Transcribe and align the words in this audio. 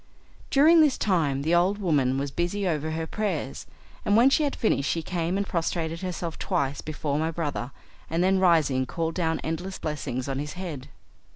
During 0.49 0.81
this 0.81 0.97
time 0.97 1.43
the 1.43 1.53
old 1.53 1.77
woman 1.77 2.17
was 2.17 2.31
busy 2.31 2.67
over 2.67 2.89
her 2.89 3.05
prayers, 3.05 3.67
and 4.03 4.17
when 4.17 4.31
she 4.31 4.41
had 4.41 4.55
finished 4.55 4.89
she 4.89 5.03
came 5.03 5.37
and 5.37 5.45
prostrated 5.45 6.01
herself 6.01 6.39
twice 6.39 6.81
before 6.81 7.19
my 7.19 7.29
brother, 7.29 7.69
and 8.09 8.23
then 8.23 8.39
rising 8.39 8.87
called 8.87 9.13
down 9.13 9.39
endless 9.43 9.77
blessings 9.77 10.27
on 10.27 10.39
his 10.39 10.53
head. 10.53 10.87